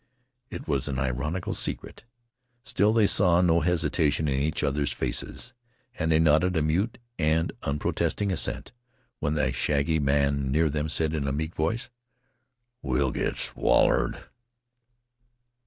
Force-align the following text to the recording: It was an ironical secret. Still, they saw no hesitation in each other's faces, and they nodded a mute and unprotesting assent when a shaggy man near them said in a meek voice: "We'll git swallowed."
It 0.49 0.67
was 0.67 0.87
an 0.87 0.97
ironical 0.97 1.53
secret. 1.53 2.05
Still, 2.63 2.91
they 2.91 3.05
saw 3.05 3.39
no 3.39 3.59
hesitation 3.59 4.27
in 4.27 4.39
each 4.39 4.63
other's 4.63 4.91
faces, 4.91 5.53
and 5.93 6.11
they 6.11 6.17
nodded 6.17 6.57
a 6.57 6.63
mute 6.63 6.97
and 7.19 7.51
unprotesting 7.61 8.31
assent 8.31 8.71
when 9.19 9.37
a 9.37 9.51
shaggy 9.51 9.99
man 9.99 10.51
near 10.51 10.71
them 10.71 10.89
said 10.89 11.13
in 11.13 11.27
a 11.27 11.31
meek 11.31 11.53
voice: 11.53 11.91
"We'll 12.81 13.11
git 13.11 13.37
swallowed." 13.37 14.17